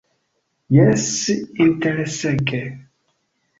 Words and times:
Jes, 0.75 1.05
interesege. 1.67 2.65